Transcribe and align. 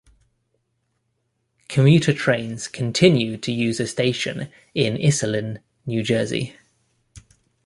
Commuter 1.67 2.11
trains 2.11 2.67
continued 2.67 3.43
to 3.43 3.51
use 3.51 3.79
a 3.79 3.85
station 3.85 4.49
in 4.73 4.95
Iselin, 4.97 5.59
New 5.85 6.01
Jersey. 6.01 6.55